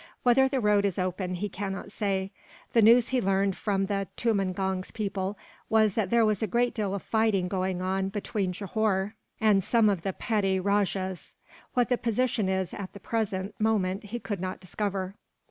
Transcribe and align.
Whether 0.23 0.47
the 0.47 0.59
road 0.59 0.83
is 0.83 0.97
open, 0.97 1.35
he 1.35 1.47
cannot 1.47 1.91
say. 1.91 2.31
The 2.73 2.81
news 2.81 3.09
he 3.09 3.21
learned, 3.21 3.55
from 3.55 3.85
the 3.85 4.07
tumangong's 4.17 4.89
people, 4.89 5.37
was 5.69 5.93
that 5.93 6.09
there 6.09 6.25
was 6.25 6.41
a 6.41 6.47
great 6.47 6.73
deal 6.73 6.95
of 6.95 7.03
fighting 7.03 7.47
going 7.47 7.83
on 7.83 8.09
between 8.09 8.51
Johore 8.51 9.13
and 9.39 9.63
some 9.63 9.89
of 9.89 10.01
the 10.01 10.13
petty 10.13 10.59
rajahs. 10.59 11.35
What 11.75 11.89
the 11.89 11.99
position 11.99 12.49
is, 12.49 12.73
at 12.73 12.93
the 12.93 12.99
present, 12.99 13.53
moment 13.61 14.05
he 14.05 14.17
could 14.19 14.41
not 14.41 14.59
discover. 14.59 15.13